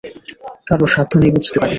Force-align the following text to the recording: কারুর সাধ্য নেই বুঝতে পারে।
কারুর 0.67 0.89
সাধ্য 0.93 1.13
নেই 1.21 1.31
বুঝতে 1.35 1.57
পারে। 1.57 1.69